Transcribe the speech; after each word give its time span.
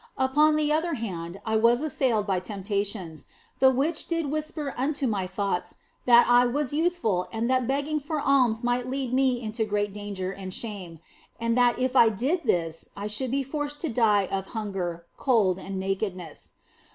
Upon 0.17 0.55
the 0.55 0.73
other 0.73 0.95
hand 0.95 1.39
I 1.45 1.57
was 1.57 1.83
assailed 1.83 2.25
by 2.25 2.39
temptations, 2.39 3.25
the 3.59 3.69
which 3.69 4.07
did 4.07 4.31
whisper 4.31 4.73
unto 4.75 5.05
my 5.05 5.27
thoughts 5.27 5.75
that 6.05 6.25
I 6.27 6.47
was 6.47 6.73
youthful 6.73 7.27
and 7.31 7.47
that 7.51 7.67
begging 7.67 7.99
for 7.99 8.19
alms 8.19 8.63
might 8.63 8.87
lead 8.87 9.13
me 9.13 9.39
into 9.43 9.63
great 9.63 9.93
danger 9.93 10.31
and 10.31 10.51
shame, 10.51 11.01
and 11.39 11.55
that 11.55 11.77
if 11.77 11.95
I 11.95 12.09
did 12.09 12.45
this 12.45 12.89
I 12.97 13.05
should 13.05 13.29
be 13.29 13.43
forced 13.43 13.79
to 13.81 13.89
die 13.89 14.25
of 14.31 14.47
hunger, 14.57 15.05
cold, 15.17 15.59
and 15.59 15.79
nakedness. 15.79 16.53